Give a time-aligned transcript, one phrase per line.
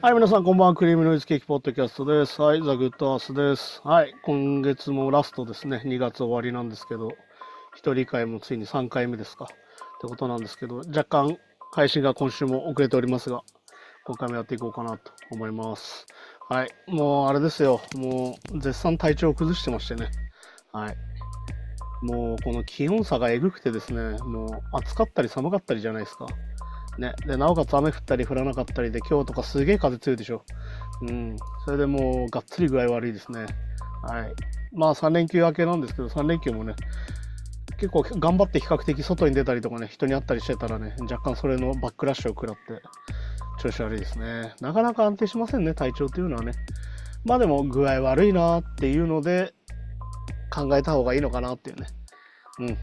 [0.00, 0.74] はい、皆さん、こんばんは。
[0.74, 2.40] クリームノイズケーキポッドキャストです。
[2.40, 3.82] はい、ザ・グッドアースです。
[3.84, 5.82] はい、今月もラストですね。
[5.84, 7.12] 2月終わりなんですけど、
[7.76, 9.44] 一人会もついに3回目ですか。
[9.44, 9.48] っ
[10.00, 11.36] てことなんですけど、若干
[11.74, 13.42] 配信が今週も遅れておりますが、
[14.06, 16.06] 今回もやっていこうかなと思います。
[16.48, 17.82] はい、もうあれですよ。
[17.94, 20.08] もう絶賛体調を崩してましてね。
[20.72, 20.96] はい。
[22.00, 26.26] もうこの気温差がえぐくてですね、もう暑かったり寒かったりじゃないですか。
[27.00, 30.44] ね、でなおかつ雨降ったり降らなかったりで今日とかすげえ風強いでしょ。
[31.02, 33.46] うん、それでもうがっつり具合悪いですね。
[34.02, 34.32] はい。
[34.72, 36.74] まあ3連休明けなんですけど、3連休もね、
[37.78, 42.82] 結構頑張って比較的外に出たりとかね、人に会ったりしてたらね、若干それのバックラッシュを食らって、
[43.60, 44.54] 調子悪いですね。
[44.60, 46.52] なかなか安定しませんね、体調というのはね。
[47.24, 49.54] まあでも具合悪いなっていうので、
[50.52, 51.86] 考えた方がいいのかなっていうね。
[52.58, 52.78] うん。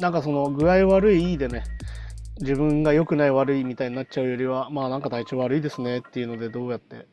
[0.00, 1.64] なんかその具合悪いでね、
[2.42, 7.06] 自分が良くない悪いみたいになっちゃうよりは、まあなんか体調悪いですねっていうのでどうやって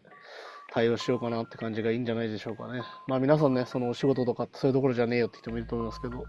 [0.73, 2.81] 対応しようかなって感じがいいんじゃないでしょうかね。
[3.07, 6.23] まあ皆さんね、そのお仕事とかそういうところじゃねえよって人もいると思いますけど、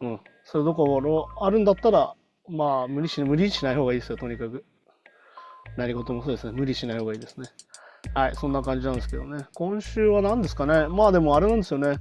[0.00, 2.14] うん、そういうところあるんだったら、
[2.48, 4.64] まあ無理し無理しない方がいいですよ、とにかく。
[5.76, 7.46] 何事もそうですね、無理しない方がいいですね。
[8.14, 9.46] はい、そんな感じなんですけどね。
[9.54, 10.88] 今週は何ですかね。
[10.88, 11.98] まあでもあれなんですよね。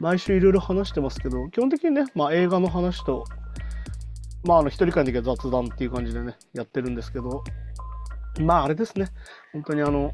[0.00, 3.24] 毎週いろいろ話してますけど、基本的にね、まあ映画の話と、
[4.48, 7.44] まああの一人会の時は雑談っていう感じでね、やってるんですけど、
[8.40, 9.08] まああれですね。
[9.52, 10.10] 本当にあの、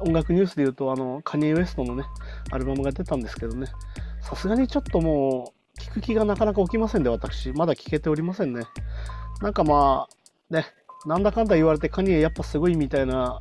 [0.00, 2.02] 音楽ニュースで言うと、あの、カニエ・ウエストのね、
[2.50, 3.68] アルバムが出たんですけどね、
[4.20, 7.52] さすがにちょっともう、聞く気がなかなか起きませんで、私。
[7.52, 8.62] まだ聞けておりませんね。
[9.42, 10.66] なんかまあ、ね、
[11.06, 13.38] なんだかんだ言われて、カニエやっぱすごいみたいな、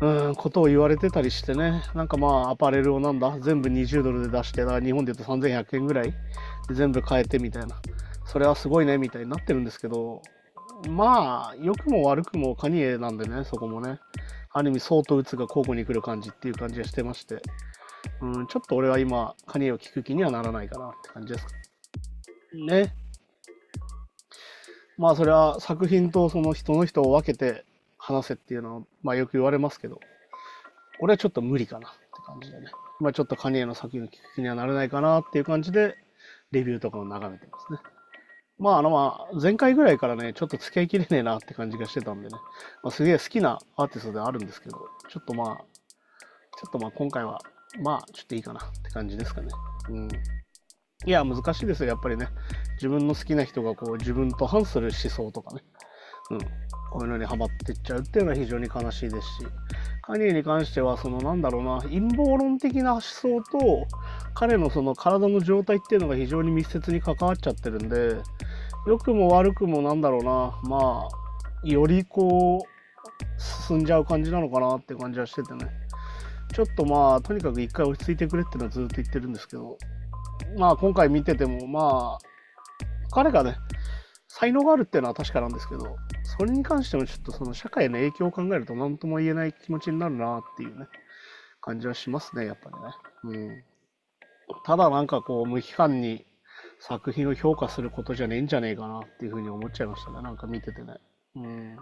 [0.00, 6.12] うん、ことを言われてたりしてね、なんかまあ、アパレルをなんだ、全部20ドルで出してな、日本で言うと3100円ぐらい
[6.72, 7.76] 全部買えてみたいな、
[8.26, 10.22] それはすごいねみたいになってるんですけど、
[10.88, 13.98] まあ、良くも悪くもカニエなんでね、そこもね、
[14.52, 17.40] ある意味、相当鬱が交互に来る感じっていう感じがしてまして、
[18.20, 21.52] うん、ちょっと俺は今、カニエを聞く気にはならないかなって感じですか。
[22.66, 22.94] ね。
[24.98, 27.64] まあ、それは作品とその人の人を分けて
[27.98, 30.00] 話せっていうのは、まあよく言われますけど、
[31.00, 32.68] 俺はちょっと無理かなって感じでね。
[33.00, 35.96] まあちょっとカニエの作品を聞く気にはならないかなっていう感じで、
[36.52, 37.78] レビューとかを眺めてますね。
[38.58, 42.36] まああのまあ、前回ぐらいからね、ちょっと付き合いきれねえなって感じがしてたんでね、
[42.82, 44.78] まあ、すげえ好きなアーティストではあるんですけど、
[45.10, 47.38] ちょっとまあ、ちょっとまあ今回は、
[47.82, 49.48] まあちょっといいかなって感じですかね。
[49.90, 50.08] うん。
[51.04, 52.28] いや、難しいですよ、やっぱりね。
[52.76, 55.62] 自分の好きな人がこう自分と反する思想とかね。
[56.30, 56.38] うん。
[56.38, 59.46] こういうのにハマってっちゃうっていうのは非常に悲しいですし、
[60.14, 63.86] ニエに関しては、そのなんだろうな、陰謀論的な思想と、
[64.34, 68.16] 彼のその体の状態っていうのが非常に密接に関わっちゃってるんで、
[68.86, 71.08] 良くも悪くもなんだろうな、ま
[71.64, 75.66] あ、よりこう、進んじゃう感じなのかなって感じはしててね。
[76.52, 79.76] ちょっとまあ、とにかく一回落ち着いてくれっていうのはずっと言ってるんですけど、
[80.56, 83.56] まあ今回見てても、まあ、彼がね、
[84.28, 90.86] 才能があるっていうのは確かなんですけど、それに関してもちょっとその社会の影響を考えると何とも言えない気持ちになるなっていうね、
[91.60, 92.70] 感じはしますね、やっぱ
[93.24, 93.38] りね。
[93.38, 93.64] うん。
[94.64, 96.26] ただなんかこう、無批判に
[96.80, 100.96] 作品を評価することじゃねえんじゃねえかなっていうふうに思っちゃいましたね、なんか見ててね。
[101.36, 101.76] うん。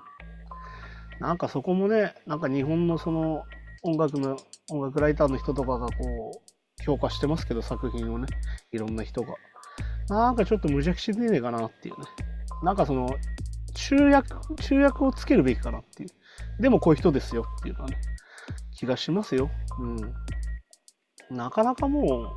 [1.20, 3.44] なんかそこもね、なんか日本のその
[3.82, 4.36] 音楽の、
[4.70, 6.42] 音楽ライターの人とかがこ
[6.80, 8.26] う、評価してますけど、作品をね、
[8.72, 9.34] いろんな人が。
[10.08, 12.06] なんかちょっと無邪気しねえかなっていうね。
[12.62, 13.08] なんかその、
[13.74, 16.08] 中訳、中訳をつけるべきかなっていう。
[16.62, 17.98] でもこういう人ですよっていうのはね、
[18.76, 19.50] 気がしますよ。
[19.78, 19.86] う
[21.34, 21.36] ん。
[21.36, 22.34] なかなかも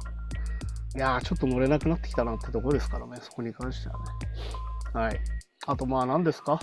[0.96, 4.04] う、いやー、ちょっと乗れなくなってきたなってとこですからね、そこに関してはね。
[4.94, 5.20] はい。
[5.68, 6.60] あと、まあ、何ですか？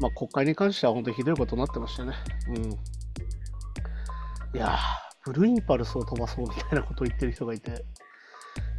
[0.00, 2.14] まあ、国会に関しては本当にひどいことになってましたね。
[2.48, 2.72] うん。
[4.54, 4.78] いやー、
[5.24, 7.70] ブルーインパルスを飛ばそうみたいなことを言ってる人がいて、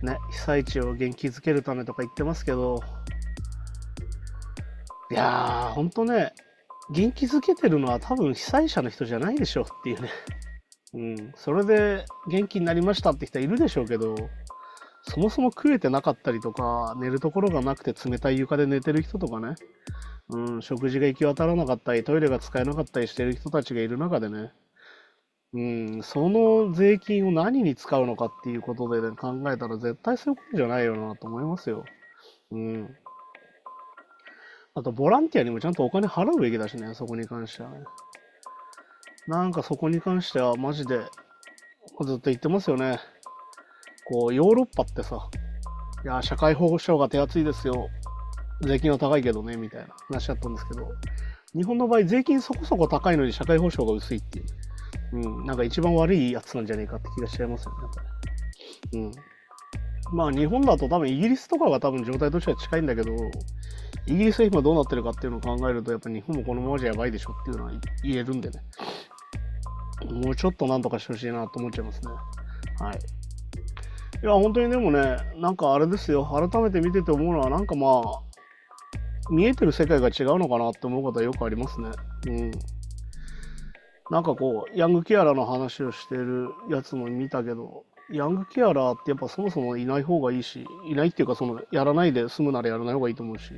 [0.03, 2.83] ね、被災地を元気づけるためとか言ってますけど、
[5.13, 6.33] いやー、ほんとね、
[6.89, 10.09] 元気づけてるのは多分被災者の人じゃないでしょうっていうね。
[10.95, 14.15] うん、それで元気になりましたって人はいるでしょうけど、
[15.03, 19.53] そもそも食えてなかったりとか、寝るところがなくて冷たい床で寝てる人とかね、
[20.29, 24.51] うん、食事が行き渡らなかったり、トイレが使えなかったりしてる人たちがいる中でね、
[25.53, 31.85] うん、その税金を何に使うのかっていうことで、ね、考えたら絶対そういうことじゃないよなと思いますよ。
[32.51, 32.97] うん。
[34.75, 37.79] あと、ボランティアにもちゃんとお金払うべきだしね、そこに関してはね。
[39.27, 40.99] なんかそこに関してはマジで、
[42.01, 42.99] ずっと言ってますよね。
[44.05, 45.29] こう、ヨーロッパってさ、
[46.03, 47.87] いや、社会保障が手厚いですよ。
[48.61, 50.89] 税金は高いけどね、みたいな話だったんですけど、
[51.55, 54.45] 日本の場合、税金そこそこ高いのに社会保障が薄いっていう、
[55.13, 58.01] うん、なんか一番悪いやつなんじゃねえかって気がしちゃいますよね、やっぱ
[58.91, 58.99] り。
[58.99, 59.11] うん。
[60.11, 63.11] まあ日本だと多分イギリスとかが多分状態としては近いんだけど、
[64.05, 67.71] イギリスは今どうなってるかっていうのを考えると、やっぱ日本もこのままじゃやばいでしょっていうのは
[68.03, 68.61] 言えるんでね。
[70.11, 72.11] もうちょっとなんとかしてほしいなと思っちゃいますね。
[72.79, 72.99] はい。
[74.21, 78.23] いや、本当にでもね、なんかあれですよ、改めて見てて思うのは、なんかまあ、
[79.31, 81.89] 見えてる世界が違うのかなって思うことはよくありますね。
[82.27, 82.51] うん。
[84.11, 93.53] なんかこう、ヤングケアラーの話をしてるやつも見たけど、ヤングケアラーってやっぱそもそもいない方がいいし、いないっていうか、その、やらないで済むならやらない方がいいと思うし、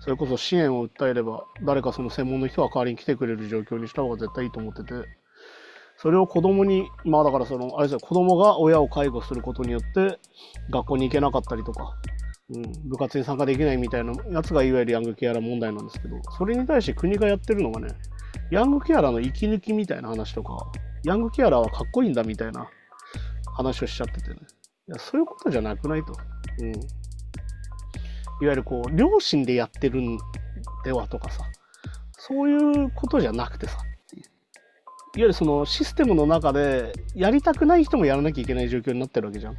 [0.00, 4.94] それこそ支援を訴えれば、誰かその専門の人が代わりに来てくれる状況にした方が絶対いいと思ってて、
[5.96, 10.18] それを子供に、まあだからその、あれですよ、子供が親を介護することによって、
[10.70, 11.94] 学校に行けなかったりとか、
[12.50, 17.88] うん、部活に参加できないみたいなやつがいわゆるヤングケアラー問題なんですけど、それに対して国がやってるのがね、
[18.50, 20.66] ヤングケアラーの息抜きみたいな話とか、
[21.04, 22.68] ヤングケアラーはかっこいいんだみたいな
[23.54, 24.36] 話をしちゃっててね。
[24.88, 26.12] いや、そういうことじゃなくないと。
[26.60, 26.72] うん。
[26.72, 26.80] いわ
[28.40, 30.18] ゆるこう、両親でやってるん
[30.84, 31.44] ではとかさ、
[32.12, 33.84] そういうことじゃなくてさ、いわ
[35.16, 39.56] ゆるそのシステムの中で、やりたくない人もやらなきゃいけない状況になってるわけじゃん。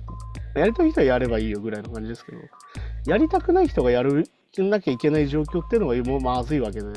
[0.56, 2.38] やりたい人はやればいいよぐらいの感じですけど、
[3.08, 4.26] やりたくない人がやる
[4.58, 6.88] なきゃいけない状況っていうのがもうまずいわけで、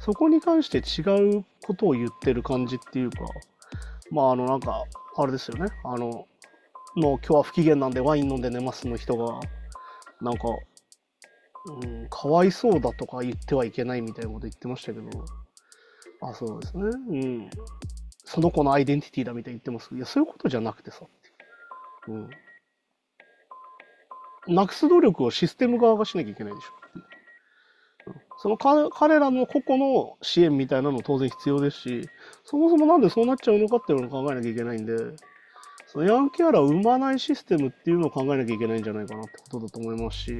[0.00, 3.18] そこに関して違うことを言ってる感じっていうか、
[4.10, 4.84] まああのなんか、
[5.16, 6.26] あれですよね、あの、
[6.94, 9.40] もう今日は不機嫌なんでワイン飲んで寝ますの人が、
[10.20, 10.48] なんか、
[11.82, 15.24] うん、かわいそうだとか言ってはいけないみたいなこと言ってましたけど、
[16.22, 16.84] あ、そうですね。
[16.84, 17.50] うん。
[18.24, 21.04] その子のアイデンティティだみたいに言ってますいや、そういうことじゃなくてさ。
[22.08, 22.30] うん。
[24.48, 26.81] なくす努力をシステム側がしなきゃいけないでしょ。
[28.38, 32.08] その彼らの個々の支援みたいなの当然必要ですし、
[32.44, 34.96] そもそもなんでそうなっちゃうのかっていうのを考えなきゃいけないんで、
[35.86, 40.32] そのヤンキーアラを生まないシステムっていうのを考えなきゃいけないんじゃないかなってことだと思いますし、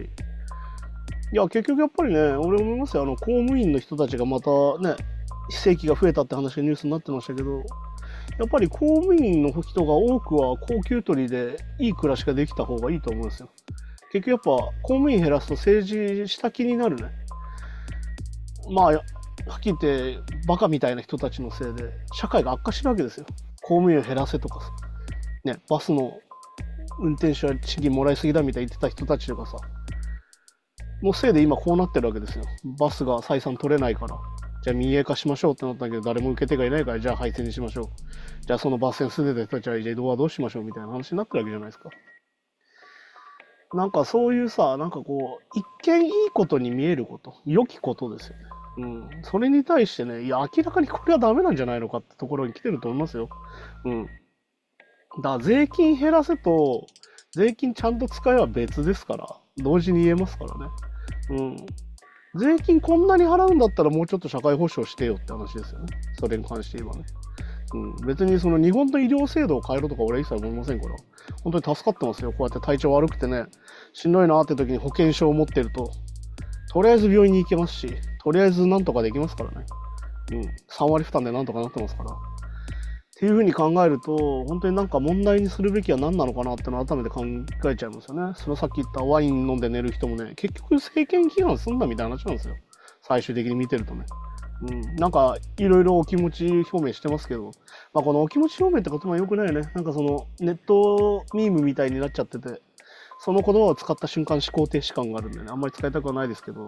[1.33, 4.51] いや、結局やっぱりね、俺思いますよ、あの、公務員の人たちがまた
[4.81, 4.97] ね、
[5.51, 7.59] 非正規が増えたって話がニュースになってましたけど、
[8.39, 13.51] やっぱり公務員の人が多くは高級取りでいい暮らしができた方がいいと思うんですよ。
[14.13, 17.22] 結局やっぱ公務員減らすと政治した気になるね。
[18.71, 23.27] まあ、はっきり言ってバカみたいな人たちのせいで社会が悪化してるわけですよ。
[23.63, 24.71] 公務員を減らせとかさ。
[25.45, 26.13] ね、バスの
[27.01, 29.57] 運転手は賃金もらいすぎだみたいに言ってた人たちとかさ。
[31.03, 32.45] のせいで今こうなってるわけですよ。
[32.79, 34.17] バスが採算取れないから。
[34.63, 37.85] じゃあ民営化しましょうってなったけど、誰も受け手がいないから、じゃあ廃線にしましょう。
[38.47, 41.91] じゃあその抜線すでた人たちは、じゃあ移動はどうしましょうみたいな話になってるわけじゃないですか。
[43.75, 48.45] なんかそういうさ、なんかこう、一見いいことに見えること、良きことですよね。
[48.79, 49.11] うん。
[49.23, 53.29] それに対してね、いや、明らかにこれはダメなんじゃないのかってところに来てると思いますよ。
[53.85, 54.07] うん。
[54.07, 54.19] だか
[55.23, 56.87] ら税金減らせと、
[57.33, 59.27] 税金ちゃんと使えば別ですから、
[59.59, 60.71] 同時に言えますからね。
[61.31, 61.57] うん。
[62.35, 65.87] 税金こんなに払うんだったらもうちょっと社会保障してよって話ですよね。
[66.19, 67.05] それに関して言えばね。
[67.75, 70.97] うん、別にその日本の医療制度を変えろとか俺一切思いませんから、
[71.43, 72.31] 本当に助かってますよ。
[72.33, 73.47] こうやって体調悪くてね、
[73.93, 75.91] しんどいなって時に保険証を持ってると、
[76.73, 79.67] とりあえず病院に行けますし、とりあえずなんとかできますからね。
[80.33, 82.13] うん、3割負担でなんとかなってますから。
[82.13, 82.15] っ
[83.23, 87.25] ていうふうに考えると、本当になんか問題にするべきは何なのかなっての改めて考
[87.71, 88.33] えちゃいますよね。
[88.35, 92.57] そのさっき言ったワイン飲んで寝る人もね、結局政権批判すんだみたいな話なんですよ。
[93.03, 94.07] 最終的に見てるとね。
[94.63, 97.51] うん、なんかいろいろお気持ち表明してますけど、
[97.93, 99.71] まあ、このお気持ち表明って言葉よくないよね。
[99.75, 102.63] なんかそのネットミームみたいになっちゃってて、
[103.19, 106.67] その言葉を使った瞬間思考停止感があるんでね、あんまり使いたくはないですけど、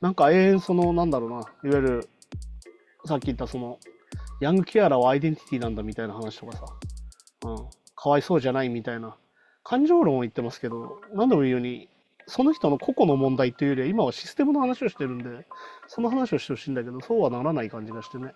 [0.00, 2.08] なんか永遠その、なんだろうな、いわゆる
[3.04, 3.78] さっき言ったその
[4.40, 6.64] ヤングケアラーはアイデンティティなんだみたいな話とかさ、
[7.46, 7.56] うん、
[7.94, 9.16] かわいそうじゃないみたいな、
[9.64, 11.88] 感情論を言ってますけど、何でも言うように、
[12.26, 15.46] その人の個々の問題というよりは、今はシステムの話をしてるんで、
[15.86, 18.32] その話をしてほしいんだけど、そうはならない感じがしてね。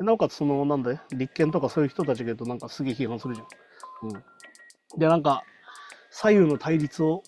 [0.00, 3.46] なおかつ、その、なんで、立憲とかそういう人たちが言うと、なんかすげえ批判するじゃん。
[4.10, 4.98] うん。
[4.98, 5.42] で、なんか、
[6.10, 7.22] 左右の対立を、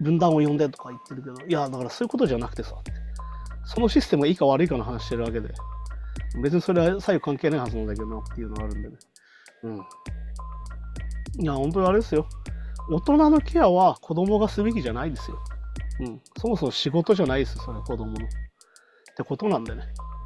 [0.00, 2.74] 分断を呼んでとか言ってるけど、いや、だからそういうことじゃなくてさ、
[3.64, 5.50] そのシステムがいいか悪いかの話してるわけで、
[6.42, 8.96] 別にそれは左右関係ないはずなんだけどなっていうのがあるんでね。
[9.62, 9.76] うん。
[11.38, 12.26] いや、本当にあれですよ。
[12.90, 15.38] 大人のケアは子供がすべきじゃないですよ。
[16.00, 16.20] うん。
[16.36, 18.12] そもそも仕事じゃないですよ、それは子供の。
[18.12, 18.18] っ
[19.16, 19.82] てことなんでね。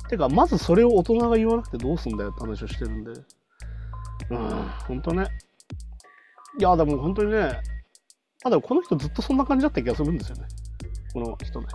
[0.08, 3.12] てか、まずそれを大人が言わなくてどうすんだよって話をしてるんで。
[4.30, 4.48] うん、
[4.86, 5.26] 本当ね。
[6.58, 7.60] いや、でも本当にね、
[8.44, 10.46] あ、でもこの人ずっとそんな感じだった気がするんですよね。
[11.12, 11.66] この人ね。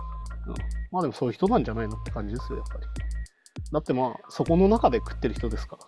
[0.46, 0.54] うん。
[0.90, 2.86] まあでもそういう人なんじゃないのって感じですよ、やっぱり。
[3.72, 5.86] だってまあ、そこの中で食ってる人ですから。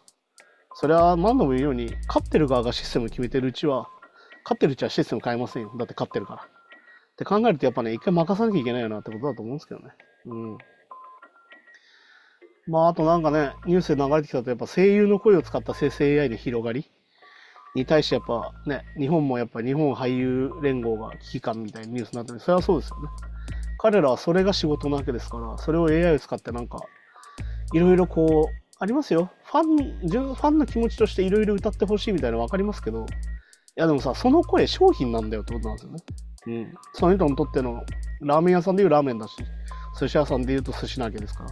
[0.75, 3.89] それは何度も言うように、勝ってる側がシステム決めてるうちは、
[4.47, 5.73] 勝ってるうちはシステム変えませんよ。
[5.77, 6.43] だって勝ってるから。
[6.43, 6.47] っ
[7.17, 9.89] て考えるとやっぱね、一回任さなきゃいけないよなってことだと思うんですけどね。
[10.27, 10.59] うん。
[12.69, 16.89] まあ、あとなんかね、ニュースで流れてきたと、やっぱ声優の声を使った生成 AI の広がり
[17.75, 23.09] に対してやっぱね、日本もやっぱ日本俳優連合が危機感みたいなニュースになってるそれはそうですよね。
[23.79, 26.79] 彼らはそれが仕事なわけですから、それを AI を使ってなんか、
[27.73, 29.33] いろいろこう、ありますよ。
[29.43, 33.07] ファン、ファンの気持ちとしていろいろ歌ってほしいみたいなの分かりますけど、
[33.77, 35.99] やでもさ、その声商品なんだよってことなんですよね。
[36.47, 36.75] うん。
[36.95, 37.85] その人にとっての、
[38.21, 39.37] ラーメン屋さんでいうラーメンだし、
[40.01, 41.51] 寿司屋さんでいうと寿司なわけですから。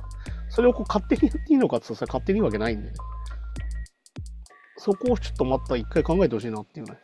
[0.49, 2.95] それをこう勝手にやっていいのかって言ったら勝手にいいわけないんでね。
[4.77, 6.99] そこをちょっとまた一回考えてほしいなっていうね。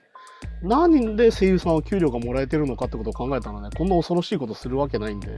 [0.63, 5.29] 何で声優さんは給料がもらえてるのかってことを考えたらね、こんな恐ろしいことするわけないんで、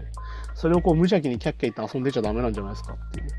[0.55, 3.33] それをこう無邪気にキャッキャ言って遊んでちゃダメなんじゃないですかっていう、ね、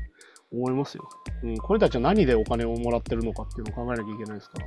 [0.52, 1.08] 思いますよ。
[1.42, 4.66] うん、これたちは何でお金をもらってるのかっていうのを考えなきゃいけないですから。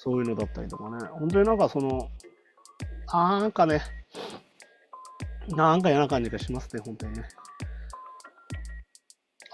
[0.00, 0.98] そういうのだったりとかね。
[1.18, 2.08] 本当になんかその、
[3.12, 3.82] なんかね、
[5.48, 7.28] なんか嫌な感じがしますね、本当にね。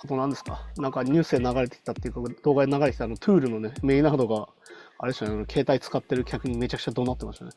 [0.02, 0.68] あと何ですか？
[0.76, 4.48] なんかニュースで流れてきたっていうか、動画で流れてきたあの、トゥールのね、メイナードが、
[4.98, 7.50] あれですよね、携帯使ってる客にめちゃくちゃ怒鳴ってましたね。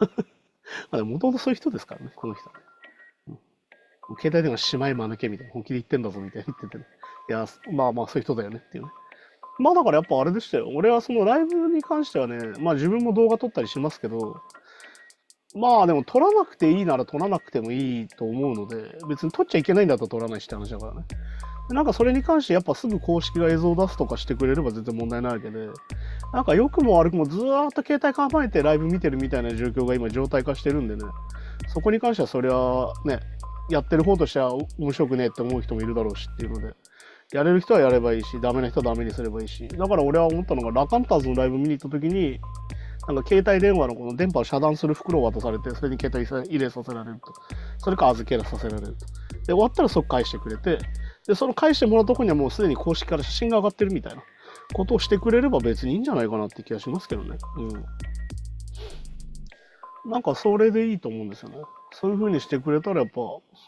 [0.90, 2.62] まあもともとそういう人ですからね、この人は、ね。
[3.28, 3.32] う
[4.14, 6.86] ん、携帯電話しまいま抜けみたいな、本気で言ってんだぞみたいな言ってて、ね、
[7.28, 8.90] いや、まあまあそういう人だよねっていうね。
[9.62, 10.68] まあだからやっぱあれでしたよ。
[10.74, 14.40] 俺はそのライブに関してはね、まあ自分も動画撮ったりしますけど、
[15.54, 21.02] まあでも撮らなくていいなら撮らなくてもいいと思うので、別に撮っちゃいけないんだったら撮らないしって話だからね。
[21.70, 25.68] なんかそれに関してやっぱすぐ公式が映像を出すとかしてくれれば全然問題ないわけで、
[26.32, 31.04] なんか良くも悪くもずーっと携帯構えてライブ見てるみたいな状況が今状態化してるんでね、
[31.68, 33.20] そこに関してはそれはね、
[33.70, 36.74] やってる方としては面白くねえって思う人もいるだろうしっていうので、
[37.32, 42.40] やれる人はやればいいし、ダメな人はダメにすればいいし、だから俺は思ったのが、ラカンターズのライブ見に行った時に、
[43.08, 47.32] なんか携帯電話のこの電波を遮断する袋を渡されて、それに携帯入れさせられると。
[47.78, 49.06] それか預けさせられると。
[49.46, 50.78] で、終わったら即返してくれて、
[51.26, 54.22] で、その返してもらうとこにはもうすでに公式から写真が上がってるみたいな
[54.74, 57.38] ことをしてくれれば別にいいんじゃないかなって気がしますけどね。
[60.04, 60.10] うん。
[60.10, 61.56] なんかそれでいいと思うんですよね。
[61.92, 63.20] そういう風にしてくれたらやっぱ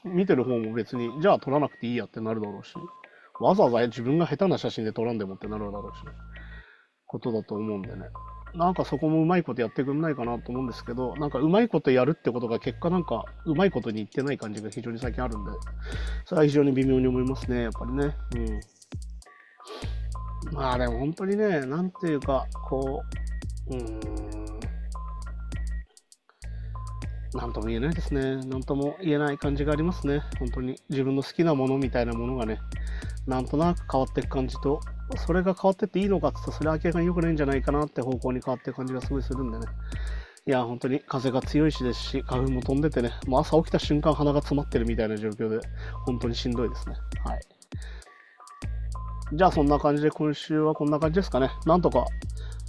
[0.05, 2.75] 見てる方も別に、じゃあ撮らなくていいやってなるだろうし、
[3.41, 6.13] わざわざ自分が下手な写真で撮らんでもってなるだろうし、ね
[7.07, 8.07] ことだと思うんでね。
[8.55, 15.51] なんかそこもうまいことやってくんないかなと思うんですけど、なんかうまいことやるってことが結果なんかうまいことにいってない感じが非常に最近あるんで、
[16.25, 18.17] それは非常に微妙に思いますね、やっぱりね。
[18.37, 18.39] う
[20.51, 20.55] ん。
[20.55, 23.03] まあでも本当にね、なんていうか、こ
[23.71, 24.45] う、うーん。
[27.35, 28.37] なんとも言えないですね。
[28.47, 30.23] なんとも言えない感じがありますね。
[30.39, 32.61] 本当に自分の好きなものみたいなものがね、
[33.27, 34.81] なんとなく変わっていく感じと、
[35.27, 39.67] それが変わってっていいのかって言ったら、それは明らかに良くないんじゃないかなって方向に変わっていく感じがすごいするんでね。
[40.47, 45.67] いや、本当に風が強いしですし、花粉も飛んでてね、もう朝起きた瞬間鼻が詰まってるみたいな状況で、
[46.07, 46.97] 本当にしんどいですね。
[47.25, 47.41] はい。
[49.33, 51.51] じゃあそんな感じで今週はこんな感じですかね。
[51.65, 52.05] なんとか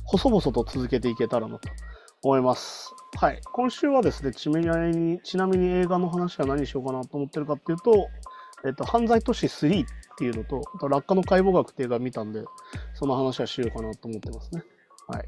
[0.06, 1.70] 細々と続けていけたらなと
[2.24, 2.94] 思います。
[3.18, 3.42] はい。
[3.52, 8.08] 今週はですね、ちなみにちなみに映画の話は何しようかなと思ってるかっていうと、
[8.66, 12.44] えっと、犯罪都市3っていうのと、あと落下の解剖学っていう映画見たんで、
[12.94, 14.64] その話はしようかなと思ってますね。
[15.08, 15.28] はい。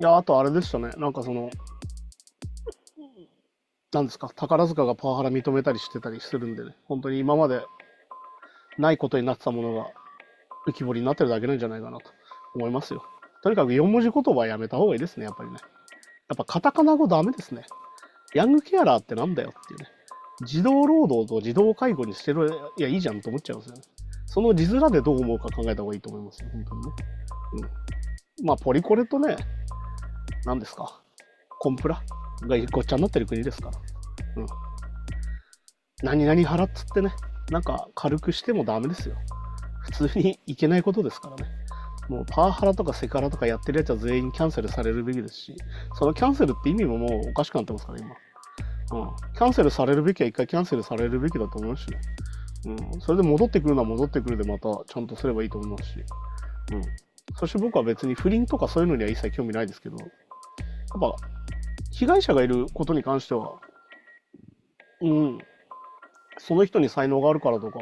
[0.00, 0.90] いや、あとあれでしたね。
[0.96, 1.50] なんかその、
[3.92, 7.64] なんですか、宝塚がパワハラ認めたりしてたりするんでね、本当に今まで
[8.76, 9.86] ないことになってたものが
[10.66, 12.10] 浮き彫りになってるだけなんじゃないかなと
[12.54, 13.04] 思いますよ。
[13.42, 15.58] とにかく4文字言葉はやめた方がいいですね、やっぱりね。
[16.28, 17.64] やっぱカタカナ語ダメですね。
[18.34, 19.88] ヤングケアラーってなんだよっていうね。
[20.44, 23.82] 児童労働と児童介護にしてる、いや、いいじゃんと思っちゃうんですよね。
[24.26, 26.92] その字面でどう思うか考えた方がいいと思いますよ、本当にね。
[28.40, 28.46] うん。
[28.46, 29.36] まあ、ポリコレとね、
[30.44, 31.00] 何ですか、
[31.60, 32.02] コンプラ？
[32.42, 33.78] がごっちゃになってる国ですから。
[34.36, 34.46] うん。
[36.02, 37.14] 何々払っつってね、
[37.50, 39.14] なんか軽くしてもダメですよ。
[39.82, 41.44] 普通にいけないことですからね。
[42.08, 45.56] もうパワハラとかセカラとかやってるやつは全員キャンセルされるべきですし、
[45.94, 48.14] そのキャンセルって意味ももうおかしくなってますから、今。
[48.94, 52.00] うん、キャンセルされるべきは一回キャンセルされるべきだと思うしね。
[52.66, 55.96] うん、それで戻ってくるのは戻ってくるでまたちゃんとすればいいと思いますし。
[56.72, 56.82] うん。
[57.36, 60.08] そして僕は別に不倫とかそういうのには一切興味ないですけど、やっ
[61.00, 61.16] ぱ、
[61.90, 63.58] 被害者がいることに関しては、
[65.00, 65.38] うん、
[66.38, 67.80] その人に才能があるからとか、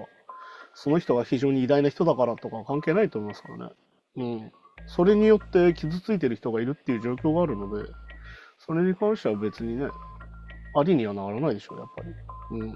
[0.75, 3.75] その人が非常に偉大な人だからとか関係ないと思いますからね。
[4.17, 4.53] うん。
[4.87, 7.91] それによって傷ついてる人がいるっていう状況があるので、
[8.59, 9.89] それに関しては別にね、
[10.75, 12.11] ありにはならないでしょ、やっぱり。
[12.61, 12.73] うん。
[12.73, 12.75] っ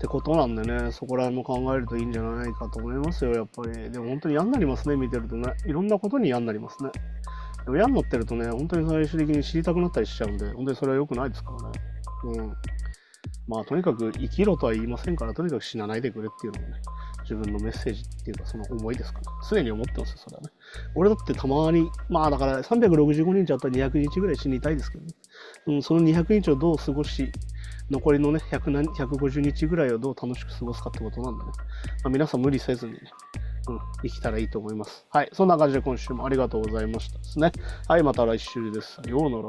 [0.00, 3.90] てことなんでね、そこら辺も考えるといいんじゃないかと思いますよ、やっぱり。
[3.90, 5.54] でも本当に嫌になりますね、見てるとね。
[5.66, 6.90] いろんなことに嫌になりますね。
[7.64, 11.80] でも嫌になってるとね、本当に最終的に知りたくなったりしちゃうんで、本当にそれは良くないですからね。
[12.24, 12.56] うん。
[13.46, 16.80] まあ、とにかく生きろとは言いませんから、とにかく死なないでくれっていうのもね、
[17.24, 20.48] 自分のメッセージっていうか、その思いですから、常に思ってますよ、それはね。
[20.94, 25.12] 俺だってたまに、まあだから365日あったら200日ぐらい死にたいですけどね。
[25.66, 27.30] うん、その200日をどう過ごし、
[27.90, 31.50] 残りのね、150日ぐらいをどう楽しく過ごすかってことなんでね。
[32.04, 32.98] まあ、皆さん無理せずにね、
[33.68, 35.06] うん、生きたらいいと思います。
[35.10, 37.52] はい、そんな感じで今週もありがとうございましたですね。
[37.88, 39.00] はい、また来週です。
[39.06, 39.48] ようなら。